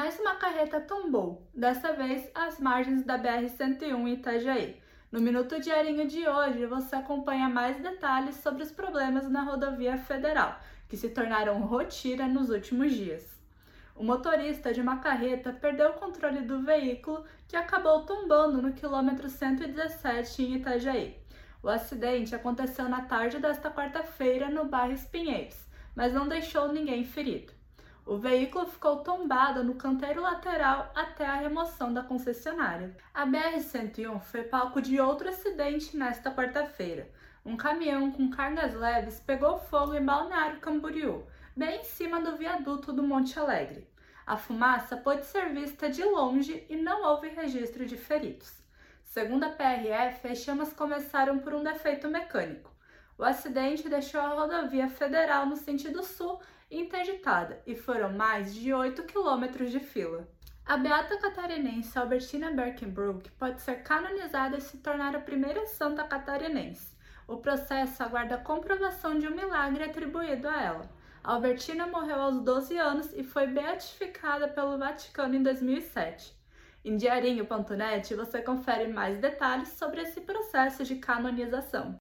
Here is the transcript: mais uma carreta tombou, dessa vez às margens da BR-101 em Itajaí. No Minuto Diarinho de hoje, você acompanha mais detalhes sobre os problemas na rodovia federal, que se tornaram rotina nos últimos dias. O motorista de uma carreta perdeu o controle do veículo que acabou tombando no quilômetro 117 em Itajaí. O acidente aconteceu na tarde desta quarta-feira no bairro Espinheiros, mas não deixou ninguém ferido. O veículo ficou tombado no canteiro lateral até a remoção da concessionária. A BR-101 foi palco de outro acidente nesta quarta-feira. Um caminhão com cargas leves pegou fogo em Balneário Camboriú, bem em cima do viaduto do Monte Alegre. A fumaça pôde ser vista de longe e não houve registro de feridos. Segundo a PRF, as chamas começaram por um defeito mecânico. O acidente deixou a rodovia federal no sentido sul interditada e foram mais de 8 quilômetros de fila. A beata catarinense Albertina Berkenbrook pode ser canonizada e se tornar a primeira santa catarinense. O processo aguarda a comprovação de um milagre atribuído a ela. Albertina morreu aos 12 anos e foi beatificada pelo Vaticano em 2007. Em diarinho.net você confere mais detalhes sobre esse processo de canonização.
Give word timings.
mais 0.00 0.18
uma 0.18 0.34
carreta 0.36 0.80
tombou, 0.80 1.46
dessa 1.54 1.92
vez 1.92 2.30
às 2.34 2.58
margens 2.58 3.04
da 3.04 3.18
BR-101 3.18 3.82
em 3.82 4.14
Itajaí. 4.14 4.80
No 5.12 5.20
Minuto 5.20 5.60
Diarinho 5.60 6.08
de 6.08 6.26
hoje, 6.26 6.64
você 6.64 6.96
acompanha 6.96 7.50
mais 7.50 7.78
detalhes 7.82 8.36
sobre 8.36 8.62
os 8.62 8.72
problemas 8.72 9.28
na 9.28 9.42
rodovia 9.42 9.98
federal, 9.98 10.58
que 10.88 10.96
se 10.96 11.10
tornaram 11.10 11.60
rotina 11.60 12.26
nos 12.26 12.48
últimos 12.48 12.94
dias. 12.94 13.38
O 13.94 14.02
motorista 14.02 14.72
de 14.72 14.80
uma 14.80 15.00
carreta 15.00 15.52
perdeu 15.52 15.90
o 15.90 15.98
controle 15.98 16.40
do 16.40 16.62
veículo 16.62 17.22
que 17.46 17.54
acabou 17.54 18.06
tombando 18.06 18.62
no 18.62 18.72
quilômetro 18.72 19.28
117 19.28 20.42
em 20.42 20.54
Itajaí. 20.54 21.18
O 21.62 21.68
acidente 21.68 22.34
aconteceu 22.34 22.88
na 22.88 23.02
tarde 23.02 23.38
desta 23.38 23.70
quarta-feira 23.70 24.48
no 24.48 24.64
bairro 24.64 24.94
Espinheiros, 24.94 25.62
mas 25.94 26.14
não 26.14 26.26
deixou 26.26 26.72
ninguém 26.72 27.04
ferido. 27.04 27.59
O 28.10 28.16
veículo 28.16 28.66
ficou 28.66 29.04
tombado 29.04 29.62
no 29.62 29.76
canteiro 29.76 30.20
lateral 30.20 30.90
até 30.96 31.24
a 31.24 31.36
remoção 31.36 31.94
da 31.94 32.02
concessionária. 32.02 32.96
A 33.14 33.24
BR-101 33.24 34.20
foi 34.22 34.42
palco 34.42 34.82
de 34.82 34.98
outro 35.00 35.28
acidente 35.28 35.96
nesta 35.96 36.28
quarta-feira. 36.28 37.08
Um 37.46 37.56
caminhão 37.56 38.10
com 38.10 38.28
cargas 38.28 38.74
leves 38.74 39.20
pegou 39.20 39.60
fogo 39.60 39.94
em 39.94 40.04
Balneário 40.04 40.58
Camboriú, 40.58 41.24
bem 41.54 41.82
em 41.82 41.84
cima 41.84 42.20
do 42.20 42.36
viaduto 42.36 42.92
do 42.92 43.04
Monte 43.04 43.38
Alegre. 43.38 43.86
A 44.26 44.36
fumaça 44.36 44.96
pôde 44.96 45.24
ser 45.24 45.50
vista 45.50 45.88
de 45.88 46.02
longe 46.02 46.66
e 46.68 46.74
não 46.74 47.04
houve 47.04 47.28
registro 47.28 47.86
de 47.86 47.96
feridos. 47.96 48.52
Segundo 49.04 49.44
a 49.44 49.50
PRF, 49.50 50.26
as 50.26 50.38
chamas 50.38 50.72
começaram 50.72 51.38
por 51.38 51.54
um 51.54 51.62
defeito 51.62 52.08
mecânico. 52.08 52.72
O 53.20 53.24
acidente 53.24 53.86
deixou 53.86 54.18
a 54.18 54.28
rodovia 54.28 54.88
federal 54.88 55.44
no 55.44 55.54
sentido 55.54 56.02
sul 56.02 56.40
interditada 56.70 57.60
e 57.66 57.74
foram 57.74 58.14
mais 58.14 58.54
de 58.54 58.72
8 58.72 59.02
quilômetros 59.02 59.70
de 59.70 59.78
fila. 59.78 60.26
A 60.64 60.78
beata 60.78 61.18
catarinense 61.18 61.98
Albertina 61.98 62.50
Berkenbrook 62.50 63.30
pode 63.32 63.60
ser 63.60 63.82
canonizada 63.82 64.56
e 64.56 64.60
se 64.62 64.78
tornar 64.78 65.14
a 65.14 65.20
primeira 65.20 65.66
santa 65.66 66.02
catarinense. 66.02 66.96
O 67.28 67.36
processo 67.36 68.02
aguarda 68.02 68.36
a 68.36 68.42
comprovação 68.42 69.18
de 69.18 69.28
um 69.28 69.36
milagre 69.36 69.84
atribuído 69.84 70.48
a 70.48 70.62
ela. 70.62 70.90
Albertina 71.22 71.86
morreu 71.86 72.22
aos 72.22 72.40
12 72.40 72.78
anos 72.78 73.12
e 73.12 73.22
foi 73.22 73.46
beatificada 73.46 74.48
pelo 74.48 74.78
Vaticano 74.78 75.34
em 75.34 75.42
2007. 75.42 76.34
Em 76.82 76.96
diarinho.net 76.96 78.14
você 78.14 78.40
confere 78.40 78.90
mais 78.90 79.18
detalhes 79.18 79.68
sobre 79.68 80.00
esse 80.00 80.22
processo 80.22 80.84
de 80.84 80.96
canonização. 80.96 82.00